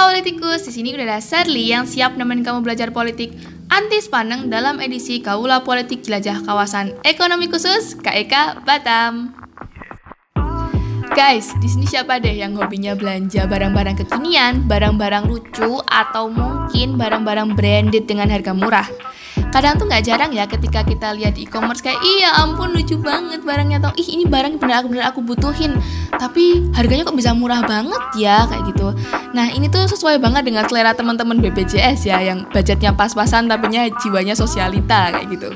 [0.00, 3.36] Politikus, di sini udah ada Serly yang siap nemenin kamu belajar politik
[3.68, 9.36] anti sepaneng dalam edisi Kaula Politik Jelajah Kawasan Ekonomi Khusus KEK Batam.
[11.12, 17.52] Guys, di sini siapa deh yang hobinya belanja barang-barang kekinian, barang-barang lucu, atau mungkin barang-barang
[17.52, 18.88] branded dengan harga murah?
[19.50, 23.42] Kadang tuh nggak jarang ya ketika kita lihat di e-commerce kayak iya ampun lucu banget
[23.42, 25.74] barangnya atau ih ini barang bener aku bener aku butuhin.
[26.14, 28.94] Tapi harganya kok bisa murah banget ya kayak gitu.
[29.34, 33.70] Nah ini tuh sesuai banget dengan selera teman-teman BPJS ya yang budgetnya pas-pasan tapi
[34.02, 35.50] jiwanya sosialita kayak gitu.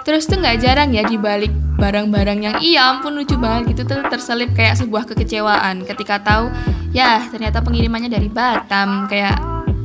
[0.00, 4.52] Terus tuh nggak jarang ya dibalik barang-barang yang iya ampun lucu banget gitu tuh terselip
[4.56, 5.84] kayak sebuah kekecewaan.
[5.84, 6.48] Ketika tahu
[6.96, 9.36] ya ternyata pengirimannya dari Batam kayak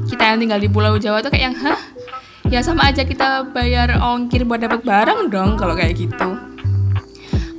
[0.05, 1.79] kita yang tinggal di Pulau Jawa tuh kayak yang hah
[2.53, 6.37] ya sama aja kita bayar ongkir buat dapat barang dong kalau kayak gitu.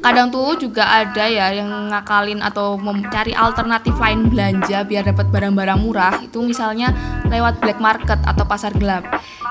[0.07, 5.83] Kadang tuh juga ada ya yang ngakalin atau mencari alternatif lain belanja biar dapat barang-barang
[5.83, 6.23] murah.
[6.23, 6.95] Itu misalnya
[7.27, 9.03] lewat black market atau pasar gelap.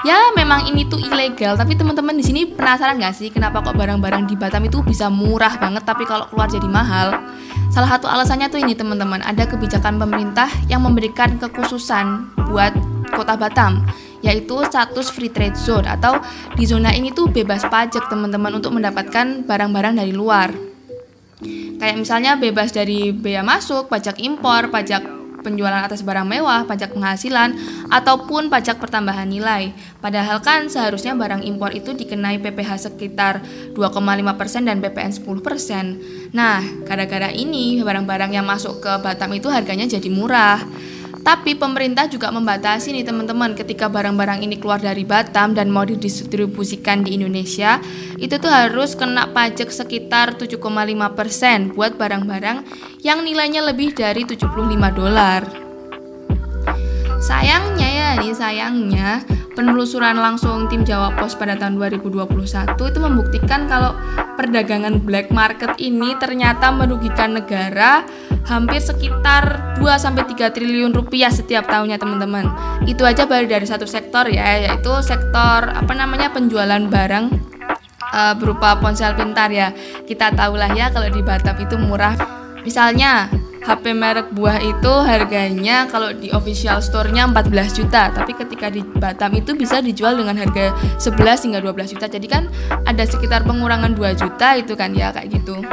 [0.07, 4.31] Ya memang ini tuh ilegal tapi teman-teman di sini penasaran nggak sih kenapa kok barang-barang
[4.31, 7.19] di Batam itu bisa murah banget tapi kalau keluar jadi mahal?
[7.67, 9.19] Salah satu alasannya tuh ini teman-teman.
[9.27, 12.71] Ada kebijakan pemerintah yang memberikan kekhususan buat
[13.11, 13.83] kota Batam
[14.25, 16.17] yaitu status free trade zone atau
[16.57, 20.49] di zona ini tuh bebas pajak teman-teman untuk mendapatkan barang-barang dari luar.
[21.77, 25.15] Kayak misalnya bebas dari bea masuk, pajak impor, pajak
[25.45, 27.53] penjualan atas barang mewah, pajak penghasilan,
[27.93, 29.77] ataupun pajak pertambahan nilai.
[30.01, 33.45] Padahal kan seharusnya barang impor itu dikenai PPh sekitar
[33.77, 36.33] 2,5% dan PPN 10%.
[36.33, 40.57] Nah, gara-gara ini barang-barang yang masuk ke Batam itu harganya jadi murah.
[41.25, 47.01] Tapi pemerintah juga membatasi nih teman-teman ketika barang-barang ini keluar dari Batam dan mau didistribusikan
[47.01, 47.81] di Indonesia,
[48.21, 52.57] itu tuh harus kena pajak sekitar 7,5% buat barang-barang
[53.01, 54.53] yang nilainya lebih dari 75
[54.93, 55.41] dolar.
[57.25, 59.25] Sayangnya ya nih sayangnya
[59.57, 63.97] penelusuran langsung tim Jawa Pos pada tahun 2021 itu membuktikan kalau
[64.37, 68.05] perdagangan black market ini ternyata merugikan negara
[68.45, 72.45] hampir sekitar 2 sampai 3 triliun rupiah setiap tahunnya teman-teman.
[72.85, 77.25] Itu aja baru dari satu sektor ya, yaitu sektor apa namanya penjualan barang
[78.13, 79.73] uh, berupa ponsel pintar ya.
[80.05, 82.13] Kita tahulah ya kalau di Batam itu murah.
[82.61, 83.29] Misalnya
[83.65, 89.33] HP merek buah itu harganya kalau di official store-nya 14 juta, tapi ketika di Batam
[89.33, 90.69] itu bisa dijual dengan harga
[91.01, 92.05] 11 hingga 12 juta.
[92.05, 92.45] Jadi kan
[92.85, 95.65] ada sekitar pengurangan 2 juta itu kan ya kayak gitu.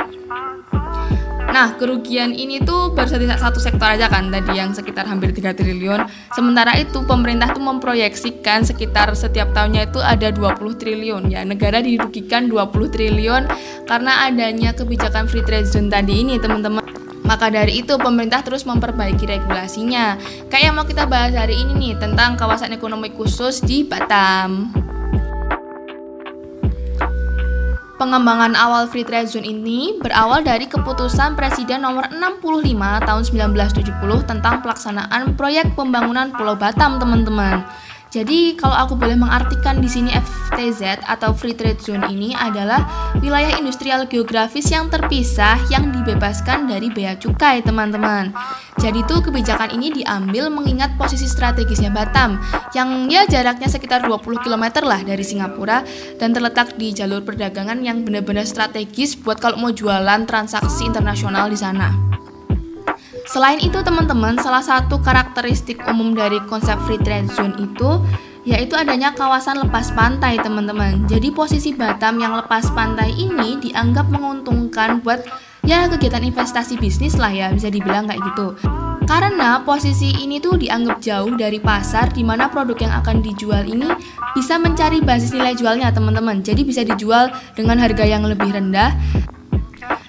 [1.53, 6.01] Nah, kerugian ini tuh baru satu sektor aja kan tadi yang sekitar hampir 3 triliun.
[6.33, 11.45] Sementara itu pemerintah tuh memproyeksikan sekitar setiap tahunnya itu ada 20 triliun ya.
[11.45, 13.43] Negara dirugikan 20 triliun
[13.85, 16.81] karena adanya kebijakan free trade zone tadi ini, teman-teman.
[17.23, 20.17] Maka dari itu pemerintah terus memperbaiki regulasinya.
[20.49, 24.82] Kayak yang mau kita bahas hari ini nih tentang kawasan ekonomi khusus di Batam.
[28.03, 32.43] Pengembangan awal free trade zone ini berawal dari keputusan Presiden nomor 65
[33.07, 33.23] tahun
[33.63, 37.63] 1970 tentang pelaksanaan proyek pembangunan Pulau Batam, teman-teman.
[38.11, 42.83] Jadi kalau aku boleh mengartikan di sini FTZ atau Free Trade Zone ini adalah
[43.23, 48.35] wilayah industrial geografis yang terpisah yang dibebaskan dari bea cukai, teman-teman.
[48.83, 52.43] Jadi tuh kebijakan ini diambil mengingat posisi strategisnya Batam
[52.75, 55.87] yang ya jaraknya sekitar 20 km lah dari Singapura
[56.19, 61.55] dan terletak di jalur perdagangan yang benar-benar strategis buat kalau mau jualan transaksi internasional di
[61.55, 61.95] sana.
[63.31, 68.03] Selain itu teman-teman, salah satu karakteristik umum dari konsep free trade zone itu
[68.43, 71.07] yaitu adanya kawasan lepas pantai teman-teman.
[71.07, 75.23] Jadi posisi Batam yang lepas pantai ini dianggap menguntungkan buat
[75.63, 78.59] ya kegiatan investasi bisnis lah ya bisa dibilang kayak gitu.
[79.03, 83.91] Karena posisi ini tuh dianggap jauh dari pasar di mana produk yang akan dijual ini
[84.33, 86.41] bisa mencari basis nilai jualnya teman-teman.
[86.41, 88.95] Jadi bisa dijual dengan harga yang lebih rendah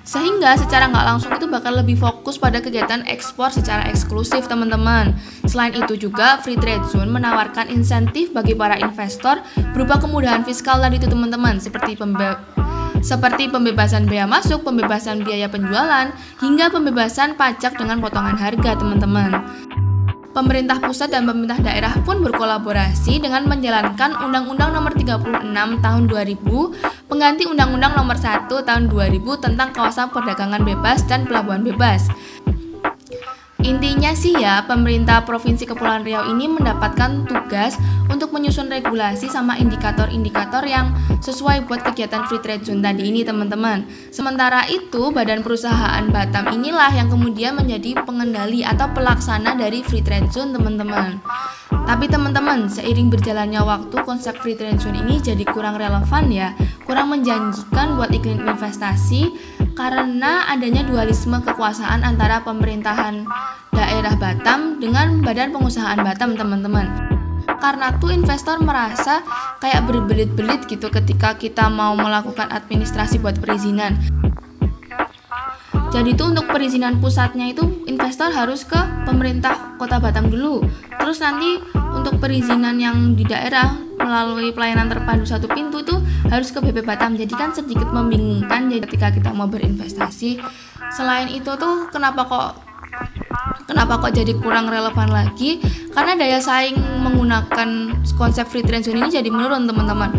[0.03, 5.16] sehingga secara nggak langsung itu bakal lebih fokus pada kegiatan ekspor secara eksklusif teman-teman.
[5.47, 9.41] Selain itu juga Free Trade Zone menawarkan insentif bagi para investor
[9.72, 12.53] berupa kemudahan fiskal tadi itu teman-teman seperti pembe
[13.03, 16.09] seperti pembebasan bea masuk, pembebasan biaya penjualan,
[16.40, 19.44] hingga pembebasan pajak dengan potongan harga teman-teman.
[20.34, 25.29] Pemerintah pusat dan pemerintah daerah pun berkolaborasi dengan menjalankan Undang-Undang Nomor 36
[25.78, 32.09] Tahun 2000 pengganti Undang-Undang Nomor 1 Tahun 2000 tentang kawasan perdagangan bebas dan pelabuhan bebas.
[33.64, 37.80] Intinya sih ya, pemerintah Provinsi Kepulauan Riau ini mendapatkan tugas
[38.12, 40.92] untuk menyusun regulasi sama indikator-indikator yang
[41.24, 43.88] sesuai buat kegiatan free trade zone tadi ini teman-teman.
[44.12, 50.28] Sementara itu, badan perusahaan Batam inilah yang kemudian menjadi pengendali atau pelaksana dari free trade
[50.28, 51.24] zone teman-teman.
[51.88, 56.52] Tapi teman-teman, seiring berjalannya waktu konsep free trade zone ini jadi kurang relevan ya,
[56.84, 59.32] kurang menjanjikan buat iklim investasi
[59.73, 63.25] karena adanya dualisme kekuasaan antara pemerintahan
[63.73, 66.87] daerah Batam dengan badan pengusahaan Batam teman-teman
[67.59, 69.25] karena tuh investor merasa
[69.59, 73.97] kayak berbelit-belit gitu ketika kita mau melakukan administrasi buat perizinan
[75.93, 80.66] jadi itu untuk perizinan pusatnya itu investor harus ke pemerintah kota Batam dulu.
[80.97, 81.61] Terus nanti
[81.93, 85.96] untuk perizinan yang di daerah melalui pelayanan terpadu satu pintu itu
[86.28, 87.16] harus ke BP Batam.
[87.16, 90.44] Jadi kan sedikit membingungkan jadi ketika kita mau berinvestasi.
[90.94, 92.73] Selain itu tuh kenapa kok
[93.66, 95.58] Kenapa kok jadi kurang relevan lagi?
[95.90, 100.14] Karena daya saing menggunakan konsep free trade ini jadi menurun teman-teman.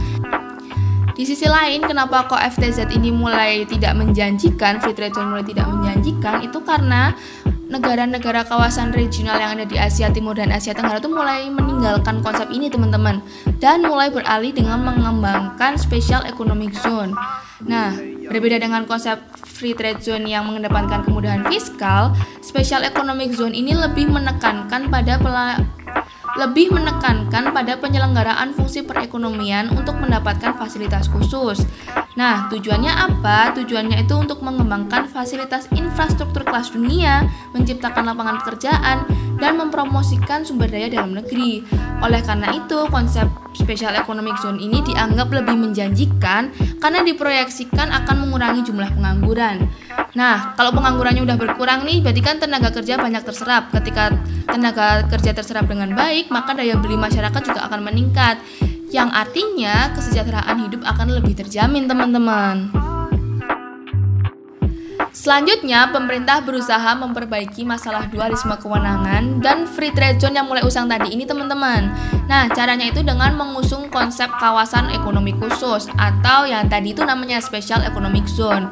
[1.15, 6.43] Di sisi lain, kenapa kok FTZ ini mulai tidak menjanjikan, free trade mulai tidak menjanjikan,
[6.43, 7.15] itu karena
[7.75, 12.47] negara-negara kawasan regional yang ada di Asia Timur dan Asia Tenggara itu mulai meninggalkan konsep
[12.55, 13.19] ini teman-teman
[13.59, 17.11] dan mulai beralih dengan mengembangkan special economic zone.
[17.67, 17.99] Nah,
[18.31, 24.07] berbeda dengan konsep free trade zone yang mengedepankan kemudahan fiskal, special economic zone ini lebih
[24.07, 25.19] menekankan pada
[26.35, 31.63] lebih menekankan pada penyelenggaraan fungsi perekonomian untuk mendapatkan fasilitas khusus.
[32.15, 33.55] Nah, tujuannya apa?
[33.59, 39.07] Tujuannya itu untuk mengembangkan fasilitas infrastruktur kelas dunia, menciptakan lapangan pekerjaan,
[39.39, 41.67] dan mempromosikan sumber daya dalam negeri.
[42.03, 46.51] Oleh karena itu, konsep Special Economic Zone ini dianggap lebih menjanjikan
[46.83, 49.71] karena diproyeksikan akan mengurangi jumlah pengangguran.
[50.15, 53.75] Nah, kalau penganggurannya udah berkurang nih, berarti kan tenaga kerja banyak terserap.
[53.75, 54.15] Ketika
[54.47, 58.39] tenaga kerja terserap dengan baik, maka daya beli masyarakat juga akan meningkat.
[58.95, 62.71] Yang artinya kesejahteraan hidup akan lebih terjamin, teman-teman.
[65.15, 71.11] Selanjutnya, pemerintah berusaha memperbaiki masalah dualisme kewenangan dan free trade zone yang mulai usang tadi
[71.11, 71.91] ini teman-teman.
[72.31, 77.83] Nah, caranya itu dengan mengusung konsep kawasan ekonomi khusus atau yang tadi itu namanya special
[77.83, 78.69] economic zone.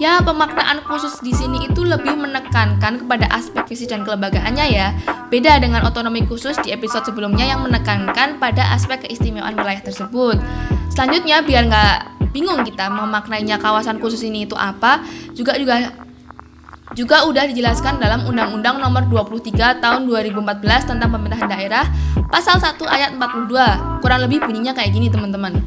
[0.00, 4.96] Ya, pemaknaan khusus di sini itu lebih menekankan kepada aspek visi dan kelembagaannya ya.
[5.28, 10.40] Beda dengan otonomi khusus di episode sebelumnya yang menekankan pada aspek keistimewaan wilayah tersebut.
[10.88, 11.96] Selanjutnya, biar nggak
[12.32, 15.04] bingung kita memaknainya kawasan khusus ini itu apa
[15.36, 15.92] juga juga
[16.96, 21.84] juga udah dijelaskan dalam Undang-Undang Nomor 23 Tahun 2014 tentang Pemerintahan Daerah
[22.32, 24.00] Pasal 1 Ayat 42.
[24.00, 25.60] Kurang lebih bunyinya kayak gini, teman-teman.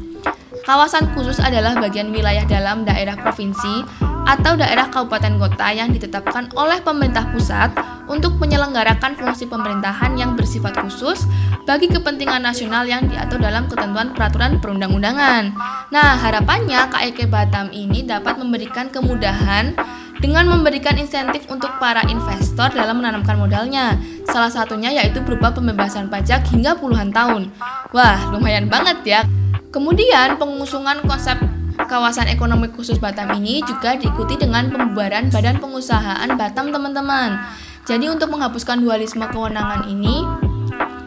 [0.66, 3.84] Kawasan khusus adalah bagian wilayah dalam daerah provinsi
[4.24, 7.70] atau daerah kabupaten kota yang ditetapkan oleh pemerintah pusat
[8.08, 11.28] untuk menyelenggarakan fungsi pemerintahan yang bersifat khusus
[11.64, 15.52] bagi kepentingan nasional yang diatur dalam ketentuan peraturan perundang-undangan.
[15.92, 19.76] Nah, harapannya KEK Batam ini dapat memberikan kemudahan
[20.20, 24.00] dengan memberikan insentif untuk para investor dalam menanamkan modalnya.
[24.28, 27.52] Salah satunya yaitu berupa pembebasan pajak hingga puluhan tahun.
[27.92, 29.20] Wah, lumayan banget ya.
[29.68, 31.36] Kemudian pengusungan konsep
[31.76, 37.38] kawasan ekonomi khusus Batam ini juga diikuti dengan pembubaran Badan Pengusahaan Batam teman-teman.
[37.84, 40.24] Jadi untuk menghapuskan dualisme kewenangan ini,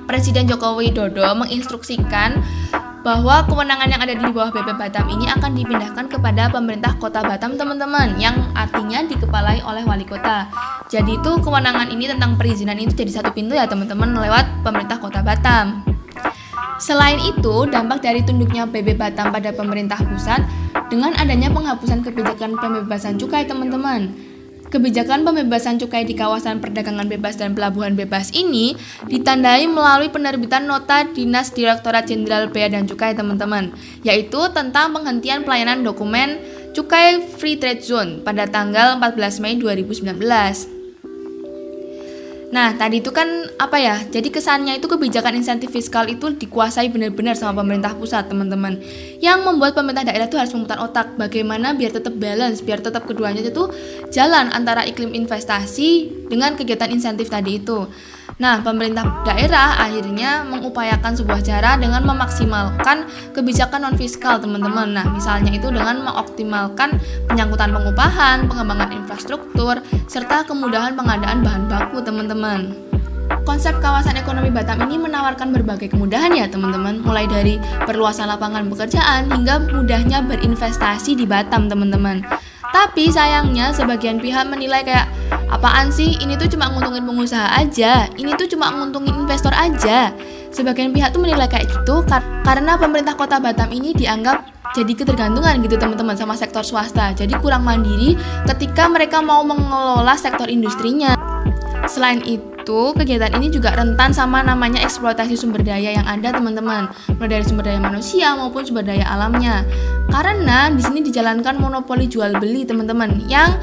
[0.06, 2.40] Presiden Joko Widodo menginstruksikan
[3.08, 7.56] bahwa kewenangan yang ada di bawah BP Batam ini akan dipindahkan kepada pemerintah kota Batam
[7.56, 10.48] teman-teman yang artinya dikepalai oleh wali kota.
[10.92, 15.24] Jadi itu kewenangan ini tentang perizinan itu jadi satu pintu ya teman-teman lewat pemerintah kota
[15.24, 15.96] Batam.
[16.78, 20.46] Selain itu, dampak dari tunduknya PB Batam pada pemerintah pusat
[20.94, 24.14] dengan adanya penghapusan kebijakan pembebasan cukai teman-teman.
[24.68, 28.76] Kebijakan pembebasan cukai di kawasan perdagangan bebas dan pelabuhan bebas ini
[29.07, 33.72] ditandai melalui penerbitan nota Dinas Direktorat Jenderal Bea dan Cukai teman-teman,
[34.04, 36.44] yaitu tentang penghentian pelayanan dokumen
[36.76, 40.77] cukai Free Trade Zone pada tanggal 14 Mei 2019.
[42.47, 43.27] Nah, tadi itu kan
[43.59, 43.99] apa ya?
[44.07, 48.80] Jadi kesannya itu kebijakan insentif fiskal itu dikuasai benar-benar sama pemerintah pusat, teman-teman.
[49.19, 53.44] Yang membuat pemerintah daerah itu harus memutar otak bagaimana biar tetap balance, biar tetap keduanya
[53.44, 53.68] itu
[54.16, 57.83] jalan antara iklim investasi dengan kegiatan insentif tadi itu.
[58.38, 64.92] Nah, pemerintah daerah akhirnya mengupayakan sebuah cara dengan memaksimalkan kebijakan non fiskal, teman-teman.
[64.92, 67.00] Nah, misalnya itu dengan mengoptimalkan
[67.31, 72.88] penyangkutan pengupahan, pengembangan infrastruktur, serta kemudahan pengadaan bahan baku, teman-teman.
[73.44, 79.28] Konsep kawasan ekonomi Batam ini menawarkan berbagai kemudahan ya teman-teman Mulai dari perluasan lapangan pekerjaan
[79.28, 82.24] hingga mudahnya berinvestasi di Batam teman-teman
[82.71, 85.07] Tapi sayangnya sebagian pihak menilai kayak
[85.47, 86.19] apaan sih?
[86.19, 88.12] Ini tuh cuma nguntungin pengusaha aja.
[88.16, 90.12] Ini tuh cuma nguntungin investor aja.
[90.52, 95.64] Sebagian pihak tuh menilai kayak gitu kar karena pemerintah kota Batam ini dianggap jadi ketergantungan
[95.64, 97.14] gitu teman-teman sama sektor swasta.
[97.16, 98.18] Jadi kurang mandiri
[98.50, 101.16] ketika mereka mau mengelola sektor industrinya.
[101.88, 107.40] Selain itu kegiatan ini juga rentan sama namanya eksploitasi sumber daya yang ada teman-teman mulai
[107.40, 109.64] dari sumber daya manusia maupun sumber daya alamnya
[110.12, 113.56] karena di sini dijalankan monopoli jual beli teman-teman yang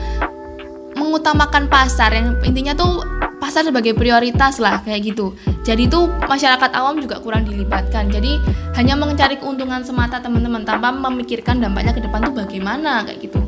[0.97, 3.05] mengutamakan pasar yang intinya tuh
[3.45, 5.37] pasar sebagai prioritas lah kayak gitu.
[5.69, 8.09] Jadi tuh masyarakat awam juga kurang dilibatkan.
[8.09, 8.41] Jadi
[8.81, 13.44] hanya mencari keuntungan semata teman-teman tanpa memikirkan dampaknya ke depan tuh bagaimana kayak gitu.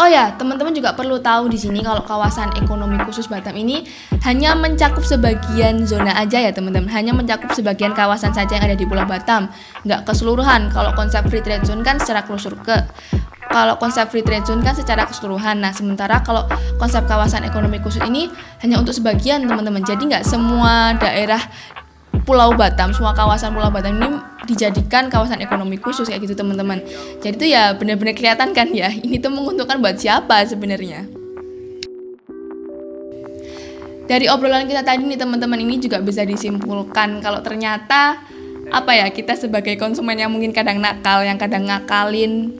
[0.00, 3.84] Oh ya, teman-teman juga perlu tahu di sini kalau kawasan ekonomi khusus Batam ini
[4.24, 6.88] hanya mencakup sebagian zona aja ya teman-teman.
[6.88, 9.52] Hanya mencakup sebagian kawasan saja yang ada di Pulau Batam,
[9.84, 10.72] nggak keseluruhan.
[10.72, 12.80] Kalau konsep free trade zone kan secara klusur ke
[13.52, 15.60] kalau konsep free trade zone kan secara keseluruhan.
[15.60, 16.48] Nah, sementara kalau
[16.80, 18.32] konsep kawasan ekonomi khusus ini
[18.64, 19.84] hanya untuk sebagian teman-teman.
[19.84, 21.44] Jadi nggak semua daerah
[22.30, 24.06] Pulau Batam, semua kawasan Pulau Batam ini
[24.46, 26.78] dijadikan kawasan ekonomi khusus kayak gitu teman-teman.
[27.18, 31.10] Jadi itu ya benar-benar kelihatan kan ya, ini tuh menguntungkan buat siapa sebenarnya.
[34.06, 38.22] Dari obrolan kita tadi nih teman-teman ini juga bisa disimpulkan kalau ternyata
[38.70, 42.54] apa ya kita sebagai konsumen yang mungkin kadang nakal, yang kadang ngakalin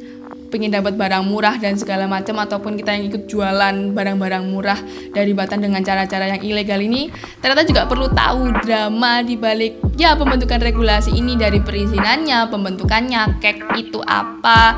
[0.51, 4.79] pengen dapat barang murah dan segala macam ataupun kita yang ikut jualan barang-barang murah
[5.15, 10.19] dari Batam dengan cara-cara yang ilegal ini ternyata juga perlu tahu drama di balik ya
[10.19, 14.75] pembentukan regulasi ini dari perizinannya, pembentukannya, kek itu apa,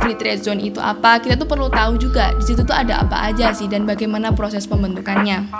[0.00, 1.18] free trade zone itu apa.
[1.18, 4.64] Kita tuh perlu tahu juga di situ tuh ada apa aja sih dan bagaimana proses
[4.64, 5.50] pembentukannya.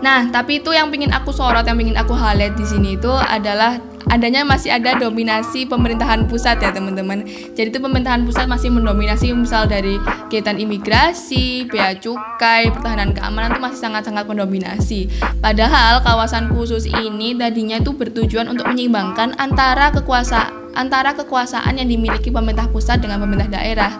[0.00, 3.76] Nah, tapi itu yang pingin aku sorot, yang pingin aku highlight di sini itu adalah
[4.10, 7.22] adanya masih ada dominasi pemerintahan pusat ya teman-teman.
[7.54, 13.62] Jadi itu pemerintahan pusat masih mendominasi misal dari kegiatan imigrasi, bea cukai, pertahanan keamanan itu
[13.62, 15.06] masih sangat-sangat mendominasi.
[15.38, 22.30] Padahal kawasan khusus ini tadinya itu bertujuan untuk menyeimbangkan antara kekuasaan antara kekuasaan yang dimiliki
[22.30, 23.92] pemerintah pusat dengan pemerintah daerah.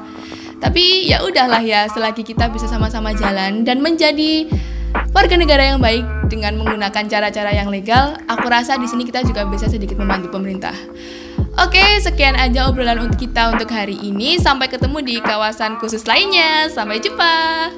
[0.61, 4.45] Tapi ya udahlah ya, selagi kita bisa sama-sama jalan dan menjadi
[5.11, 9.45] warga negara yang baik dengan menggunakan cara-cara yang legal, aku rasa di sini kita juga
[9.47, 10.75] bisa sedikit membantu pemerintah.
[11.59, 14.39] Oke, sekian aja obrolan untuk kita untuk hari ini.
[14.39, 16.71] Sampai ketemu di kawasan khusus lainnya.
[16.71, 17.69] Sampai jumpa.